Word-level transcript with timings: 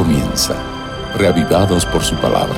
comienza, 0.00 0.54
reavivados 1.18 1.84
por 1.84 2.02
su 2.02 2.16
palabra. 2.16 2.56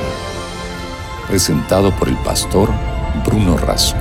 Presentado 1.27 1.91
por 1.99 2.07
el 2.07 2.15
pastor 2.23 2.69
Bruno 3.25 3.57
Razo. 3.57 3.97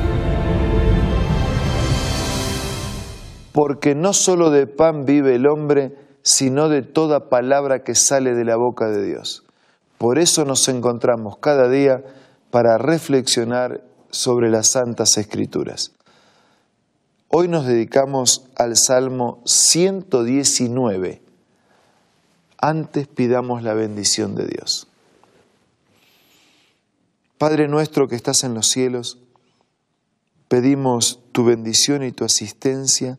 Porque 3.51 3.97
no 3.97 4.13
solo 4.13 4.51
de 4.51 4.69
pan 4.69 5.07
vive 5.07 5.35
el 5.35 5.49
hombre, 5.49 5.93
sino 6.23 6.69
de 6.69 6.83
toda 6.83 7.29
palabra 7.31 7.83
que 7.83 7.97
sale 7.97 8.37
de 8.37 8.45
la 8.45 8.55
boca 8.55 8.87
de 8.87 9.05
Dios. 9.05 9.43
Por 9.99 10.21
eso 10.21 10.45
nos 10.45 10.69
encontramos 10.69 11.39
cada 11.39 11.69
día 11.69 12.05
para 12.53 12.79
reflexionar 12.79 13.83
sobre 14.13 14.51
las 14.51 14.69
santas 14.69 15.19
escrituras. 15.19 15.91
Hoy 17.27 17.49
nos 17.49 17.67
dedicamos 17.67 18.45
al 18.55 18.77
Salmo 18.77 19.43
119. 19.47 21.22
Antes 22.65 23.09
pidamos 23.09 23.65
la 23.65 23.75
bendición 23.75 24.37
de 24.37 24.47
Dios. 24.47 24.87
Padre 27.37 27.67
nuestro 27.67 28.07
que 28.07 28.15
estás 28.15 28.45
en 28.45 28.55
los 28.55 28.69
cielos, 28.69 29.19
pedimos 30.47 31.19
tu 31.33 31.45
bendición 31.45 32.05
y 32.05 32.13
tu 32.13 32.25
asistencia 32.25 33.19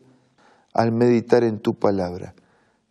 al 0.72 0.92
meditar 0.92 1.44
en 1.44 1.58
tu 1.58 1.74
palabra. 1.74 2.34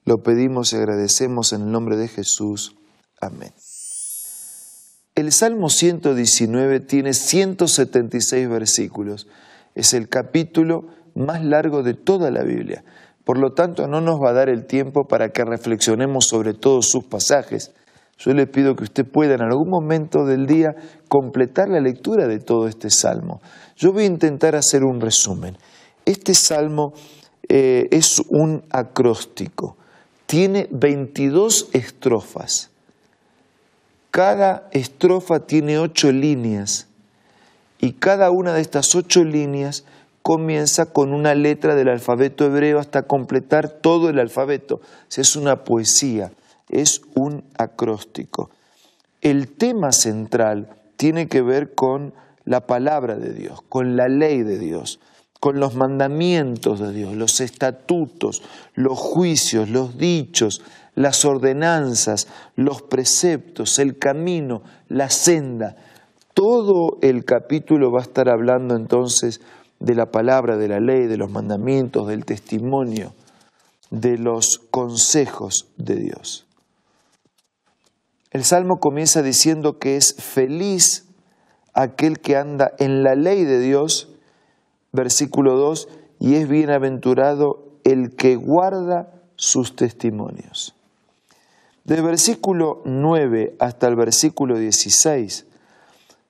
Lo 0.06 0.22
pedimos 0.22 0.72
y 0.74 0.76
agradecemos 0.76 1.54
en 1.54 1.64
el 1.64 1.72
nombre 1.72 1.98
de 1.98 2.08
Jesús. 2.08 2.76
Amén. 3.20 3.52
El 5.16 5.32
Salmo 5.32 5.72
119 5.72 6.82
tiene 6.82 7.16
176 7.16 8.48
versículos. 8.48 9.28
Es 9.74 9.96
el 9.96 10.08
capítulo 10.08 10.86
más 11.16 11.44
largo 11.44 11.82
de 11.82 11.96
toda 11.96 12.30
la 12.30 12.44
Biblia. 12.44 12.84
Por 13.24 13.38
lo 13.38 13.54
tanto, 13.54 13.88
no 13.88 14.02
nos 14.02 14.22
va 14.22 14.32
a 14.32 14.34
dar 14.34 14.50
el 14.50 14.66
tiempo 14.66 15.08
para 15.08 15.30
que 15.30 15.46
reflexionemos 15.46 16.28
sobre 16.28 16.54
todos 16.54 16.90
sus 16.90 17.06
pasajes. 17.06 17.72
Yo 18.18 18.34
le 18.34 18.48
pido 18.48 18.76
que 18.76 18.84
usted 18.84 19.06
pueda 19.06 19.36
en 19.36 19.42
algún 19.42 19.70
momento 19.70 20.26
del 20.26 20.46
día 20.46 20.76
completar 21.08 21.70
la 21.70 21.80
lectura 21.80 22.28
de 22.28 22.40
todo 22.40 22.68
este 22.68 22.90
salmo. 22.90 23.42
Yo 23.76 23.94
voy 23.94 24.04
a 24.04 24.08
intentar 24.08 24.56
hacer 24.56 24.84
un 24.84 25.02
resumen. 25.02 25.58
Este 26.06 26.34
salmo 26.34 26.94
eh, 27.50 27.88
es 27.92 28.22
un 28.30 28.64
acróstico. 28.70 29.78
Tiene 30.26 30.68
22 30.72 31.70
estrofas. 31.74 32.70
Cada 34.12 34.68
estrofa 34.72 35.40
tiene 35.40 35.80
ocho 35.80 36.12
líneas 36.12 36.88
y 37.80 37.94
cada 37.94 38.32
una 38.32 38.54
de 38.54 38.62
estas 38.62 38.94
ocho 38.96 39.24
líneas 39.24 39.86
comienza 40.24 40.86
con 40.86 41.14
una 41.14 41.36
letra 41.36 41.76
del 41.76 41.90
alfabeto 41.90 42.46
hebreo 42.46 42.80
hasta 42.80 43.04
completar 43.04 43.70
todo 43.70 44.10
el 44.10 44.20
alfabeto. 44.20 44.80
Es 45.16 45.36
una 45.36 45.66
poesía, 45.66 46.32
es 46.70 47.02
un 47.14 47.44
acróstico. 47.58 48.50
El 49.22 49.50
tema 49.50 49.92
central 49.92 50.70
tiene 50.96 51.28
que 51.28 51.42
ver 51.42 51.76
con 51.76 52.14
la 52.46 52.66
palabra 52.66 53.18
de 53.18 53.34
Dios, 53.34 53.62
con 53.68 53.98
la 53.98 54.08
ley 54.08 54.44
de 54.44 54.58
Dios, 54.58 55.00
con 55.42 55.60
los 55.60 55.76
mandamientos 55.76 56.80
de 56.80 56.94
Dios, 56.94 57.14
los 57.16 57.42
estatutos, 57.42 58.44
los 58.76 58.98
juicios, 58.98 59.70
los 59.70 59.98
dichos, 59.98 60.62
las 60.96 61.26
ordenanzas, 61.26 62.30
los 62.56 62.82
preceptos, 62.82 63.78
el 63.78 63.98
camino, 63.98 64.64
la 64.88 65.10
senda. 65.10 65.76
Todo 66.34 66.98
el 67.02 67.26
capítulo 67.26 67.92
va 67.92 68.00
a 68.00 68.04
estar 68.04 68.30
hablando 68.30 68.76
entonces 68.76 69.42
de 69.84 69.96
la 69.96 70.12
palabra, 70.12 70.56
de 70.56 70.70
la 70.70 70.80
ley, 70.80 71.08
de 71.08 71.18
los 71.18 71.30
mandamientos, 71.30 72.08
del 72.08 72.24
testimonio, 72.24 73.14
de 73.92 74.18
los 74.18 74.60
consejos 74.72 75.68
de 75.78 75.98
Dios. 75.98 76.48
El 78.32 78.46
Salmo 78.46 78.80
comienza 78.80 79.22
diciendo 79.22 79.80
que 79.80 79.98
es 79.98 80.16
feliz 80.16 81.06
aquel 81.74 82.20
que 82.20 82.38
anda 82.38 82.72
en 82.80 83.04
la 83.04 83.16
ley 83.16 83.44
de 83.44 83.60
Dios, 83.60 84.10
versículo 84.94 85.58
2, 85.58 85.90
y 86.20 86.36
es 86.36 86.48
bienaventurado 86.48 87.68
el 87.84 88.16
que 88.16 88.38
guarda 88.38 89.12
sus 89.36 89.76
testimonios. 89.76 90.76
Del 91.84 92.04
versículo 92.04 92.82
9 92.86 93.58
hasta 93.60 93.90
el 93.90 93.98
versículo 93.98 94.58
16 94.58 95.46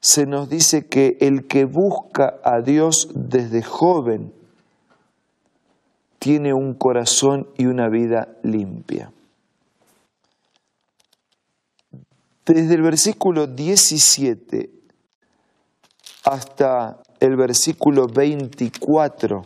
se 0.04 0.26
nos 0.26 0.50
dice 0.50 0.86
que 0.86 1.18
el 1.22 1.48
que 1.48 1.64
busca 1.64 2.42
a 2.44 2.60
Dios 2.60 3.08
desde 3.16 3.64
joven 3.64 4.34
tiene 6.20 6.54
un 6.54 6.74
corazón 6.74 7.48
y 7.58 7.68
una 7.68 7.88
vida 7.88 8.28
limpia. 8.44 9.14
Desde 12.46 12.76
el 12.76 12.82
versículo 12.82 13.48
17 13.48 14.70
hasta 16.26 17.02
el 17.22 17.38
versículo 17.38 18.08
24 18.08 19.46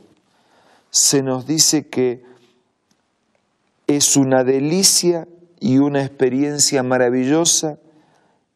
se 0.89 1.21
nos 1.21 1.45
dice 1.45 1.87
que 1.87 2.23
es 3.85 4.17
una 4.17 4.43
delicia 4.43 5.27
y 5.59 5.77
una 5.77 6.03
experiencia 6.03 6.81
maravillosa 6.81 7.77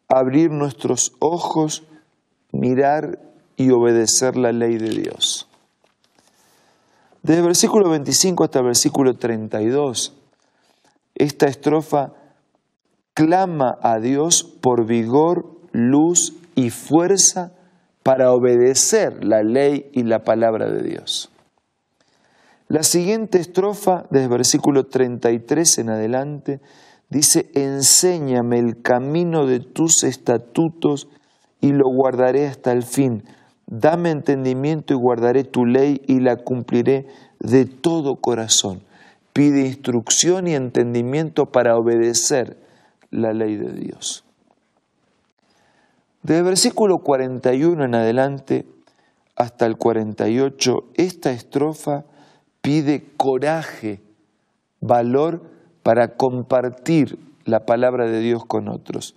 abrir 0.07 0.49
nuestros 0.49 1.13
ojos 1.19 1.83
mirar 2.51 3.19
y 3.55 3.71
obedecer 3.71 4.37
la 4.37 4.51
ley 4.51 4.77
de 4.77 4.89
Dios. 4.89 5.47
Desde 7.23 7.41
versículo 7.41 7.89
25 7.89 8.43
hasta 8.43 8.61
versículo 8.61 9.15
32, 9.15 10.15
esta 11.15 11.45
estrofa 11.47 12.13
clama 13.13 13.77
a 13.81 13.99
Dios 13.99 14.43
por 14.43 14.85
vigor, 14.85 15.59
luz 15.71 16.33
y 16.55 16.71
fuerza 16.71 17.51
para 18.03 18.31
obedecer 18.31 19.23
la 19.23 19.43
ley 19.43 19.89
y 19.93 20.03
la 20.03 20.23
palabra 20.23 20.69
de 20.71 20.81
Dios. 20.81 21.29
La 22.67 22.83
siguiente 22.83 23.37
estrofa, 23.37 24.05
desde 24.09 24.25
el 24.25 24.31
versículo 24.31 24.85
33 24.87 25.77
en 25.79 25.89
adelante, 25.89 26.61
dice, 27.09 27.51
enséñame 27.53 28.59
el 28.59 28.81
camino 28.81 29.45
de 29.45 29.59
tus 29.59 30.03
estatutos 30.03 31.09
y 31.61 31.71
lo 31.71 31.87
guardaré 31.87 32.47
hasta 32.47 32.71
el 32.71 32.83
fin. 32.83 33.23
Dame 33.67 34.09
entendimiento 34.09 34.93
y 34.93 34.97
guardaré 34.97 35.43
tu 35.43 35.65
ley 35.65 36.01
y 36.07 36.19
la 36.19 36.37
cumpliré 36.37 37.07
de 37.39 37.65
todo 37.65 38.17
corazón. 38.17 38.81
Pide 39.31 39.65
instrucción 39.65 40.47
y 40.47 40.55
entendimiento 40.55 41.45
para 41.45 41.77
obedecer 41.77 42.57
la 43.11 43.33
ley 43.33 43.55
de 43.55 43.71
Dios. 43.71 44.25
Desde 46.23 46.39
el 46.39 46.45
versículo 46.45 46.99
41 46.99 47.85
en 47.85 47.95
adelante 47.95 48.65
hasta 49.35 49.65
el 49.65 49.77
48, 49.77 50.83
esta 50.95 51.31
estrofa 51.31 52.03
pide 52.61 53.05
coraje, 53.17 54.01
valor 54.81 55.41
para 55.81 56.15
compartir 56.15 57.17
la 57.45 57.65
palabra 57.65 58.05
de 58.07 58.19
Dios 58.19 58.45
con 58.45 58.67
otros. 58.67 59.15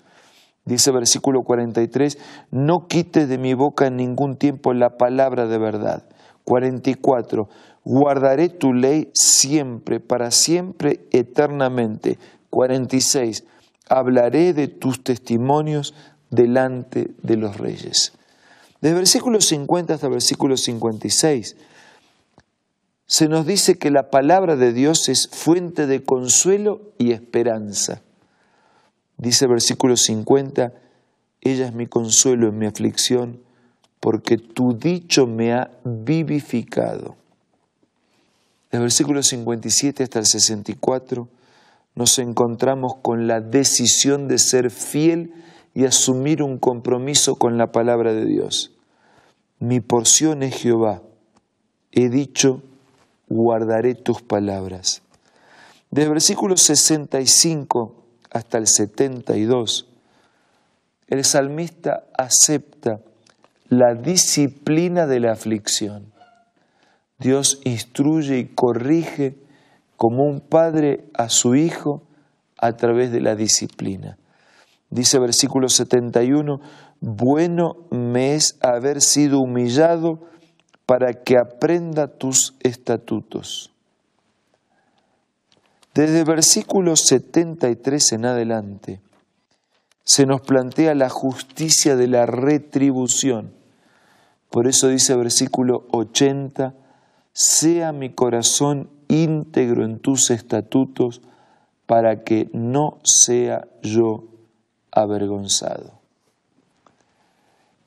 Dice 0.65 0.91
versículo 0.91 1.43
43, 1.43 2.19
no 2.51 2.87
quites 2.89 3.29
de 3.29 3.37
mi 3.37 3.53
boca 3.53 3.87
en 3.87 3.97
ningún 3.97 4.37
tiempo 4.37 4.73
la 4.73 4.97
palabra 4.97 5.47
de 5.47 5.59
verdad. 5.59 6.05
44, 6.45 7.49
guardaré 7.85 8.49
tu 8.49 8.73
ley 8.73 9.11
siempre, 9.13 10.01
para 10.01 10.31
siempre, 10.31 11.07
eternamente. 11.11 12.19
46, 12.49 13.45
hablaré 13.89 14.55
de 14.55 14.69
tus 14.69 15.05
testimonios 15.05 15.95
delante 16.31 17.11
de 17.23 17.37
los 17.37 17.59
reyes. 17.59 18.13
Desde 18.81 18.97
versículo 18.97 19.41
50 19.41 19.95
hasta 19.95 20.09
versículo 20.09 20.57
56, 20.57 21.57
se 23.07 23.29
nos 23.29 23.47
dice 23.47 23.77
que 23.77 23.91
la 23.91 24.09
palabra 24.09 24.57
de 24.57 24.73
Dios 24.73 25.09
es 25.11 25.29
fuente 25.29 25.87
de 25.87 26.03
consuelo 26.03 26.81
y 26.99 27.13
esperanza. 27.13 28.03
Dice 29.17 29.47
versículo 29.47 29.97
50, 29.97 30.73
ella 31.41 31.67
es 31.67 31.75
mi 31.75 31.87
consuelo 31.87 32.49
en 32.49 32.59
mi 32.59 32.67
aflicción, 32.67 33.41
porque 34.01 34.37
tu 34.37 34.77
dicho 34.77 35.27
me 35.27 35.53
ha 35.53 35.71
vivificado. 35.85 37.17
Del 38.71 38.83
versículo 38.83 39.23
57 39.23 40.03
hasta 40.03 40.19
el 40.19 40.27
64 40.27 41.29
nos 41.95 42.19
encontramos 42.19 42.95
con 43.03 43.27
la 43.27 43.41
decisión 43.41 44.27
de 44.27 44.39
ser 44.39 44.71
fiel 44.71 45.33
y 45.75 45.85
asumir 45.85 46.43
un 46.43 46.59
compromiso 46.59 47.37
con 47.37 47.57
la 47.57 47.71
palabra 47.73 48.13
de 48.13 48.27
Dios. 48.27 48.73
Mi 49.59 49.81
porción 49.81 50.43
es 50.43 50.57
Jehová. 50.57 51.03
He 51.93 52.09
dicho, 52.09 52.63
guardaré 53.29 53.95
tus 53.95 54.23
palabras. 54.23 55.03
Del 55.91 56.09
versículo 56.11 56.57
65 56.57 58.04
hasta 58.35 58.59
el 58.59 58.67
72, 58.67 59.89
el 61.07 61.25
salmista 61.25 62.05
acepta 62.19 63.01
la 63.69 63.95
disciplina 63.95 65.07
de 65.07 65.21
la 65.21 65.33
aflicción. 65.33 66.13
Dios 67.19 67.61
instruye 67.65 68.39
y 68.39 68.47
corrige 68.47 69.39
como 69.97 70.25
un 70.25 70.41
padre 70.41 71.05
a 71.15 71.29
su 71.29 71.55
hijo 71.55 72.03
a 72.59 72.73
través 72.73 73.13
de 73.13 73.21
la 73.21 73.37
disciplina. 73.37 74.19
Dice 74.91 75.19
versículo 75.19 75.69
71, 75.69 76.61
bueno 77.01 77.77
me 77.91 78.35
es 78.35 78.59
haber 78.61 79.01
sido 79.01 79.39
humillado 79.39 80.19
para 80.87 81.13
que 81.13 81.39
aprenda 81.39 82.09
tus 82.09 82.55
estatutos. 82.61 83.74
Desde 85.95 86.25
versículo 86.25 86.97
73 86.97 88.13
en 88.13 88.25
adelante 88.27 89.01
se 90.03 90.27
nos 90.27 90.41
plantea 90.41 90.95
la 90.95 91.09
justicia 91.09 91.95
de 91.95 92.09
la 92.09 92.27
retribución. 92.27 93.55
Por 94.51 94.67
eso 94.67 94.89
dice 94.89 95.17
versículo 95.17 95.87
80, 95.93 96.75
sea 97.33 97.93
mi 97.93 98.11
corazón 98.11 98.91
íntegro 99.09 99.85
en 99.85 100.01
tus 100.01 100.31
estatutos 100.31 101.23
para 101.87 102.25
que 102.25 102.51
no 102.53 102.99
sea 103.05 103.67
yo 103.83 104.25
avergonzado. 104.91 106.01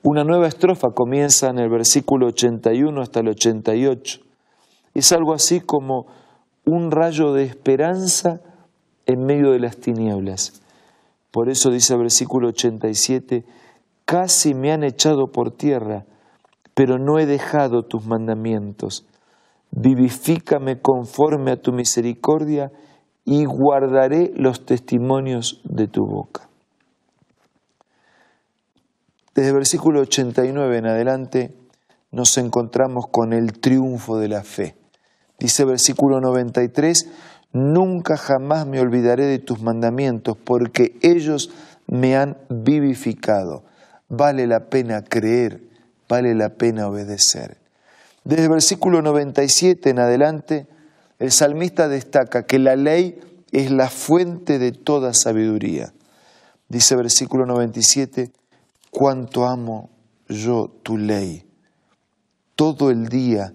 Una 0.02 0.24
nueva 0.24 0.48
estrofa 0.48 0.88
comienza 0.94 1.50
en 1.50 1.58
el 1.58 1.68
versículo 1.68 2.28
81 2.28 3.02
hasta 3.02 3.20
el 3.20 3.28
88. 3.28 4.20
Es 4.94 5.12
algo 5.12 5.34
así 5.34 5.60
como 5.60 6.06
un 6.68 6.90
rayo 6.90 7.32
de 7.32 7.44
esperanza 7.44 8.40
en 9.06 9.24
medio 9.24 9.52
de 9.52 9.58
las 9.58 9.78
tinieblas. 9.78 10.60
Por 11.30 11.48
eso 11.48 11.70
dice 11.70 11.94
el 11.94 12.00
versículo 12.00 12.48
87, 12.48 13.44
casi 14.04 14.52
me 14.52 14.70
han 14.70 14.84
echado 14.84 15.32
por 15.32 15.50
tierra, 15.50 16.04
pero 16.74 16.98
no 16.98 17.18
he 17.18 17.24
dejado 17.24 17.84
tus 17.84 18.04
mandamientos. 18.04 19.06
Vivifícame 19.70 20.80
conforme 20.80 21.52
a 21.52 21.60
tu 21.60 21.72
misericordia 21.72 22.70
y 23.24 23.46
guardaré 23.46 24.32
los 24.36 24.66
testimonios 24.66 25.62
de 25.64 25.88
tu 25.88 26.04
boca. 26.04 26.48
Desde 29.34 29.50
el 29.50 29.54
versículo 29.54 30.00
89 30.00 30.78
en 30.78 30.86
adelante 30.86 31.54
nos 32.10 32.36
encontramos 32.36 33.06
con 33.10 33.32
el 33.32 33.58
triunfo 33.58 34.18
de 34.18 34.28
la 34.28 34.42
fe. 34.42 34.74
Dice 35.38 35.64
versículo 35.64 36.20
93, 36.20 37.08
nunca 37.52 38.16
jamás 38.16 38.66
me 38.66 38.80
olvidaré 38.80 39.26
de 39.26 39.38
tus 39.38 39.60
mandamientos 39.62 40.36
porque 40.36 40.98
ellos 41.00 41.50
me 41.86 42.16
han 42.16 42.36
vivificado. 42.48 43.62
Vale 44.08 44.46
la 44.46 44.68
pena 44.68 45.04
creer, 45.04 45.62
vale 46.08 46.34
la 46.34 46.50
pena 46.50 46.88
obedecer. 46.88 47.58
Desde 48.24 48.44
el 48.44 48.50
versículo 48.50 49.00
97 49.00 49.90
en 49.90 50.00
adelante, 50.00 50.66
el 51.18 51.30
salmista 51.30 51.88
destaca 51.88 52.44
que 52.44 52.58
la 52.58 52.76
ley 52.76 53.20
es 53.52 53.70
la 53.70 53.88
fuente 53.88 54.58
de 54.58 54.72
toda 54.72 55.14
sabiduría. 55.14 55.92
Dice 56.68 56.96
versículo 56.96 57.46
97, 57.46 58.30
cuánto 58.90 59.46
amo 59.46 59.90
yo 60.28 60.70
tu 60.82 60.98
ley. 60.98 61.44
Todo 62.54 62.90
el 62.90 63.08
día 63.08 63.54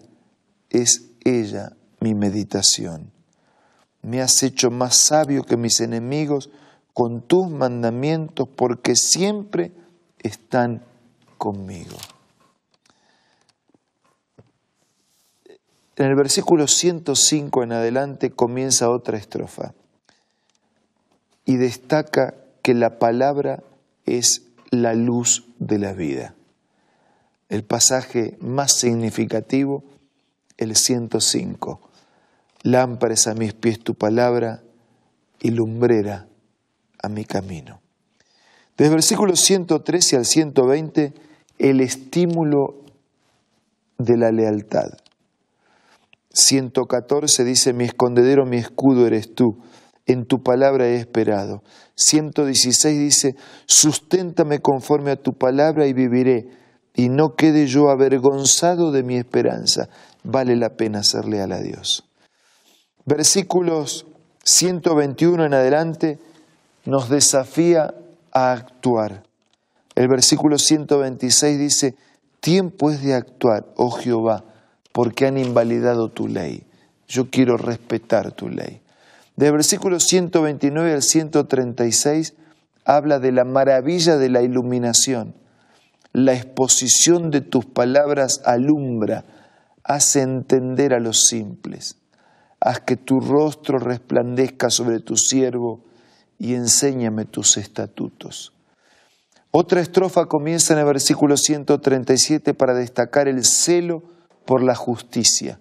es 0.69 1.12
ella 1.25 1.73
mi 1.99 2.13
meditación. 2.13 3.11
Me 4.01 4.21
has 4.21 4.43
hecho 4.43 4.69
más 4.69 4.95
sabio 4.95 5.43
que 5.43 5.57
mis 5.57 5.79
enemigos 5.79 6.49
con 6.93 7.21
tus 7.21 7.49
mandamientos 7.49 8.47
porque 8.47 8.95
siempre 8.95 9.71
están 10.19 10.83
conmigo. 11.37 11.97
En 15.95 16.07
el 16.07 16.15
versículo 16.15 16.67
105 16.67 17.63
en 17.63 17.71
adelante 17.71 18.31
comienza 18.31 18.89
otra 18.89 19.17
estrofa 19.17 19.73
y 21.45 21.57
destaca 21.57 22.35
que 22.61 22.73
la 22.73 22.97
palabra 22.97 23.63
es 24.05 24.43
la 24.71 24.95
luz 24.95 25.45
de 25.59 25.77
la 25.77 25.93
vida. 25.93 26.35
El 27.49 27.63
pasaje 27.63 28.37
más 28.39 28.73
significativo, 28.73 29.83
el 30.57 30.75
105. 30.75 31.81
Lámparas 32.63 33.27
a 33.27 33.33
mis 33.33 33.53
pies 33.53 33.79
tu 33.79 33.95
palabra 33.95 34.63
y 35.39 35.51
lumbrera 35.51 36.27
a 37.01 37.09
mi 37.09 37.25
camino. 37.25 37.81
Desde 38.77 38.89
el 38.89 38.95
versículo 38.95 39.35
113 39.35 40.17
al 40.17 40.25
120, 40.25 41.13
el 41.59 41.81
estímulo 41.81 42.83
de 43.97 44.17
la 44.17 44.31
lealtad. 44.31 44.89
114 46.29 47.43
dice, 47.43 47.73
mi 47.73 47.83
escondedero, 47.83 48.45
mi 48.45 48.57
escudo 48.57 49.05
eres 49.05 49.35
tú 49.35 49.61
en 50.05 50.25
tu 50.25 50.43
palabra 50.43 50.87
he 50.87 50.95
esperado. 50.95 51.63
116 51.95 52.99
dice, 52.99 53.35
susténtame 53.65 54.59
conforme 54.59 55.11
a 55.11 55.15
tu 55.15 55.33
palabra 55.33 55.87
y 55.87 55.93
viviré, 55.93 56.49
y 56.95 57.09
no 57.09 57.35
quede 57.35 57.67
yo 57.67 57.89
avergonzado 57.89 58.91
de 58.91 59.03
mi 59.03 59.17
esperanza. 59.17 59.89
Vale 60.23 60.55
la 60.55 60.75
pena 60.75 61.03
ser 61.03 61.25
leal 61.25 61.51
a 61.51 61.59
Dios. 61.59 62.05
Versículos 63.05 64.05
121 64.43 65.45
en 65.45 65.53
adelante 65.53 66.19
nos 66.85 67.09
desafía 67.09 67.93
a 68.31 68.51
actuar. 68.51 69.23
El 69.95 70.07
versículo 70.07 70.57
126 70.57 71.59
dice, 71.59 71.95
tiempo 72.39 72.89
es 72.89 73.01
de 73.03 73.13
actuar, 73.13 73.65
oh 73.75 73.91
Jehová, 73.91 74.43
porque 74.91 75.27
han 75.27 75.37
invalidado 75.37 76.09
tu 76.09 76.27
ley. 76.27 76.63
Yo 77.07 77.29
quiero 77.29 77.57
respetar 77.57 78.31
tu 78.31 78.49
ley. 78.49 78.81
De 79.35 79.51
versículo 79.51 79.99
129 79.99 80.93
al 80.93 81.01
136 81.01 82.33
habla 82.85 83.19
de 83.19 83.31
la 83.31 83.45
maravilla 83.45 84.17
de 84.17 84.29
la 84.29 84.41
iluminación. 84.41 85.35
La 86.11 86.33
exposición 86.33 87.31
de 87.31 87.41
tus 87.41 87.65
palabras 87.65 88.41
alumbra, 88.45 89.25
hace 89.83 90.21
entender 90.21 90.93
a 90.93 90.99
los 90.99 91.25
simples. 91.25 91.97
Haz 92.59 92.79
que 92.81 92.95
tu 92.95 93.19
rostro 93.19 93.79
resplandezca 93.79 94.69
sobre 94.69 94.99
tu 94.99 95.17
siervo 95.17 95.83
y 96.39 96.53
enséñame 96.53 97.25
tus 97.25 97.57
estatutos. 97.57 98.53
Otra 99.51 99.81
estrofa 99.81 100.25
comienza 100.25 100.73
en 100.73 100.79
el 100.79 100.85
versículo 100.85 101.37
137 101.37 102.53
para 102.53 102.73
destacar 102.73 103.27
el 103.27 103.43
celo 103.45 104.03
por 104.45 104.63
la 104.63 104.75
justicia, 104.75 105.59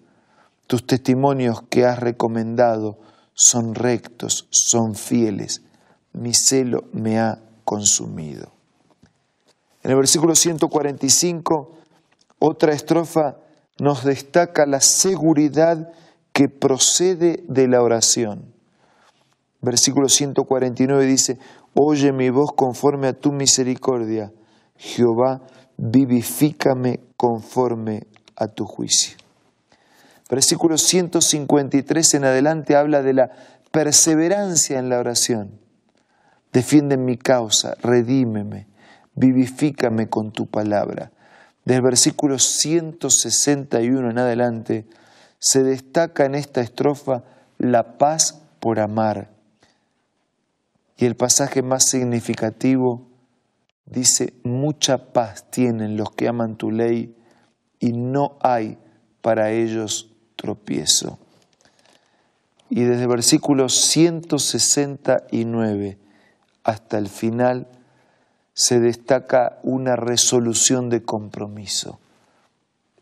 tus 0.67 0.87
testimonios 0.87 1.63
que 1.69 1.85
has 1.85 1.99
recomendado 1.99 2.99
son 3.35 3.75
rectos, 3.75 4.49
son 4.51 4.95
fieles. 4.95 5.63
Mi 6.13 6.33
celo 6.35 6.85
me 6.93 7.19
ha 7.19 7.43
consumido. 7.65 8.53
En 9.83 9.91
el 9.91 9.97
versículo 9.97 10.35
145, 10.35 11.77
otra 12.39 12.73
estrofa 12.73 13.37
nos 13.79 14.05
destaca 14.05 14.67
la 14.67 14.81
seguridad 14.81 15.93
que 16.33 16.49
procede 16.49 17.45
de 17.49 17.69
la 17.69 17.83
oración. 17.83 18.53
Versículo 19.61 20.09
149 20.09 21.07
dice, 21.07 21.39
Oye 21.75 22.13
mi 22.13 22.31
voz 22.31 22.53
conforme 22.53 23.09
a 23.09 23.13
tu 23.13 23.33
misericordia, 23.33 24.33
Jehová, 24.77 25.43
vivifícame 25.77 27.01
conforme 27.17 28.07
a 28.37 28.49
tu 28.49 28.65
juicio. 28.65 29.17
Versículo 30.29 30.79
153 30.79 32.15
en 32.15 32.25
adelante 32.25 32.77
habla 32.77 33.03
de 33.03 33.13
la 33.15 33.31
perseverancia 33.71 34.79
en 34.79 34.89
la 34.89 34.99
oración. 34.99 35.61
Defiende 36.53 36.97
mi 36.97 37.17
causa, 37.17 37.75
redímeme, 37.83 38.67
vivifícame 39.15 40.09
con 40.09 40.33
tu 40.33 40.47
palabra. 40.47 41.13
Del 41.65 41.83
versículo 41.83 42.39
161 42.39 44.11
en 44.11 44.19
adelante 44.19 44.87
se 45.39 45.63
destaca 45.63 46.25
en 46.25 46.35
esta 46.35 46.61
estrofa 46.61 47.23
la 47.59 47.99
paz 47.99 48.43
por 48.61 48.81
amar. 48.81 49.31
Y 50.97 51.07
el 51.07 51.17
pasaje 51.17 51.63
más 51.63 51.85
significativo 51.85 53.07
dice, 53.87 54.35
mucha 54.43 55.13
paz 55.13 55.51
tienen 55.51 55.97
los 55.97 56.11
que 56.13 56.29
aman 56.29 56.57
tu 56.57 56.71
ley 56.71 57.17
y 57.79 57.93
no 57.93 58.37
hay 58.41 58.79
para 59.21 59.51
ellos 59.51 60.11
tropiezo. 60.37 61.19
Y 62.71 62.85
desde 62.85 63.03
el 63.03 63.09
versículo 63.09 63.69
169 63.69 65.99
hasta 66.65 66.99
el 66.99 67.09
final 67.09 67.69
se 68.55 68.81
destaca 68.81 69.59
una 69.63 69.97
resolución 69.97 70.89
de 70.91 71.03
compromiso. 71.03 71.99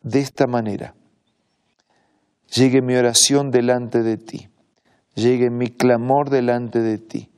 De 0.03 0.21
esta 0.21 0.47
manera, 0.47 0.95
llegue 2.55 2.83
mi 2.83 2.95
oración 2.95 3.51
delante 3.51 4.03
de 4.03 4.17
ti, 4.17 4.49
llegue 5.15 5.51
mi 5.51 5.69
clamor 5.69 6.31
delante 6.31 6.81
de 6.81 6.99
ti, 6.99 7.31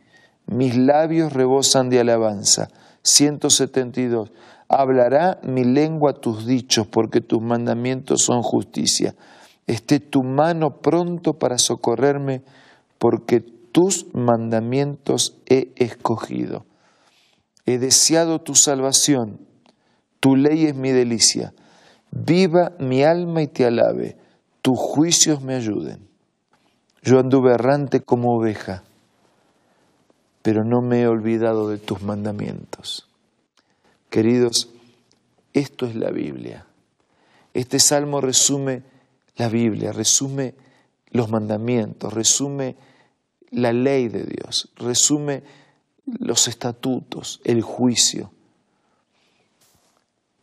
mis 0.47 0.77
labios 0.77 1.33
rebosan 1.33 1.89
de 1.89 2.01
alabanza. 2.01 2.69
172. 3.03 4.31
Hablará 4.69 5.41
mi 5.43 5.65
lengua 5.65 6.15
tus 6.15 6.47
dichos, 6.47 6.87
porque 6.87 7.21
tus 7.21 7.43
mandamientos 7.43 8.23
son 8.23 8.43
justicia 8.43 9.15
esté 9.67 10.01
tu 10.01 10.23
mano 10.23 10.81
pronto 10.81 11.35
para 11.35 11.59
socorrerme, 11.59 12.43
porque 12.99 13.41
tus 13.41 14.07
mandamientos 14.15 15.37
he 15.47 15.73
escogido. 15.77 16.65
He 17.67 17.79
deseado 17.79 18.41
tu 18.41 18.55
salvación, 18.55 19.41
tu 20.21 20.37
ley 20.37 20.67
es 20.67 20.75
mi 20.75 20.91
delicia. 20.91 21.55
Viva 22.11 22.73
mi 22.79 23.03
alma 23.03 23.43
y 23.43 23.49
te 23.49 23.65
alabe, 23.65 24.17
tus 24.61 24.79
juicios 24.79 25.43
me 25.43 25.55
ayuden. 25.55 26.09
Yo 27.03 27.19
anduve 27.19 27.55
errante 27.55 28.01
como 28.01 28.37
oveja, 28.37 28.85
pero 30.43 30.65
no 30.65 30.83
me 30.83 31.03
he 31.03 31.07
olvidado 31.09 31.69
de 31.69 31.79
tus 31.79 32.03
mandamientos. 32.03 33.09
Queridos, 34.11 34.71
esto 35.53 35.87
es 35.87 35.97
la 35.97 36.11
Biblia. 36.11 36.67
Este 37.55 37.79
salmo 37.79 38.21
resume 38.21 38.83
la 39.37 39.49
Biblia, 39.49 39.93
resume 39.93 40.55
los 41.11 41.31
mandamientos, 41.31 42.13
resume 42.13 42.77
la 43.51 43.73
ley 43.73 44.09
de 44.09 44.25
Dios, 44.25 44.71
resume 44.77 45.43
los 46.07 46.49
estatutos, 46.49 47.41
el 47.45 47.63
juicio. 47.63 48.33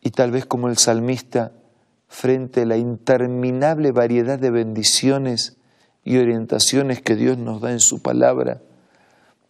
Y 0.00 0.10
tal 0.10 0.30
vez 0.30 0.46
como 0.46 0.68
el 0.68 0.78
salmista, 0.78 1.52
frente 2.08 2.62
a 2.62 2.66
la 2.66 2.76
interminable 2.76 3.92
variedad 3.92 4.38
de 4.38 4.50
bendiciones 4.50 5.56
y 6.04 6.18
orientaciones 6.18 7.00
que 7.00 7.14
Dios 7.14 7.38
nos 7.38 7.60
da 7.60 7.72
en 7.72 7.80
su 7.80 8.02
palabra, 8.02 8.60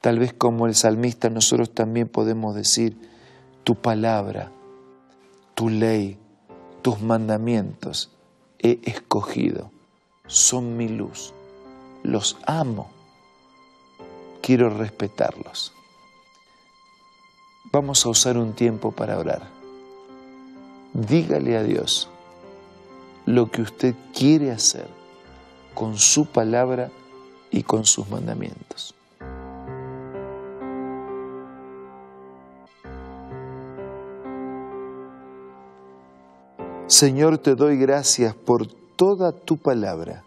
tal 0.00 0.18
vez 0.18 0.32
como 0.32 0.66
el 0.66 0.74
salmista 0.74 1.30
nosotros 1.30 1.72
también 1.72 2.08
podemos 2.08 2.54
decir, 2.54 2.96
tu 3.64 3.76
palabra, 3.76 4.50
tu 5.54 5.68
ley, 5.68 6.18
tus 6.82 7.00
mandamientos 7.00 8.10
he 8.58 8.80
escogido, 8.84 9.70
son 10.26 10.76
mi 10.76 10.88
luz, 10.88 11.32
los 12.02 12.36
amo, 12.46 12.90
quiero 14.42 14.70
respetarlos. 14.70 15.72
Vamos 17.72 18.04
a 18.04 18.08
usar 18.08 18.36
un 18.36 18.52
tiempo 18.52 18.90
para 18.90 19.16
orar. 19.16 19.42
Dígale 20.92 21.56
a 21.56 21.62
Dios 21.62 22.08
lo 23.26 23.48
que 23.48 23.62
usted 23.62 23.94
quiere 24.12 24.50
hacer 24.50 24.88
con 25.72 25.96
su 25.96 26.26
palabra 26.26 26.90
y 27.52 27.62
con 27.62 27.84
sus 27.84 28.10
mandamientos. 28.10 28.94
Señor, 36.88 37.38
te 37.38 37.54
doy 37.54 37.78
gracias 37.78 38.34
por 38.34 38.66
toda 38.66 39.30
tu 39.30 39.58
palabra, 39.58 40.24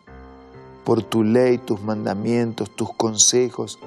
por 0.86 1.04
tu 1.04 1.26
ley, 1.26 1.58
tus 1.58 1.82
mandamientos, 1.82 2.74
tus 2.74 2.94
consejos, 2.94 3.80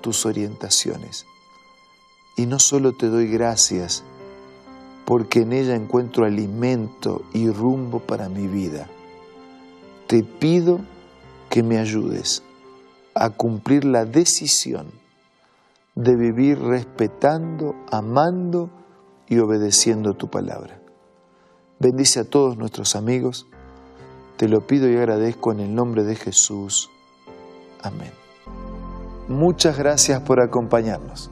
tus 0.00 0.24
orientaciones. 0.24 1.26
Y 2.36 2.46
no 2.46 2.58
solo 2.58 2.92
te 2.92 3.08
doy 3.08 3.28
gracias, 3.28 4.04
porque 5.04 5.40
en 5.40 5.52
ella 5.52 5.74
encuentro 5.74 6.24
alimento 6.24 7.22
y 7.32 7.50
rumbo 7.50 8.00
para 8.00 8.28
mi 8.28 8.46
vida. 8.46 8.88
Te 10.06 10.22
pido 10.22 10.80
que 11.50 11.62
me 11.62 11.78
ayudes 11.78 12.42
a 13.14 13.30
cumplir 13.30 13.84
la 13.84 14.04
decisión 14.04 14.90
de 15.94 16.16
vivir 16.16 16.58
respetando, 16.58 17.74
amando 17.90 18.70
y 19.28 19.38
obedeciendo 19.38 20.14
tu 20.14 20.28
palabra. 20.28 20.80
Bendice 21.78 22.20
a 22.20 22.24
todos 22.24 22.56
nuestros 22.56 22.96
amigos. 22.96 23.46
Te 24.36 24.48
lo 24.48 24.66
pido 24.66 24.88
y 24.88 24.96
agradezco 24.96 25.52
en 25.52 25.60
el 25.60 25.74
nombre 25.74 26.04
de 26.04 26.16
Jesús. 26.16 26.90
Amén. 27.82 28.12
Muchas 29.28 29.76
gracias 29.76 30.20
por 30.22 30.40
acompañarnos. 30.40 31.31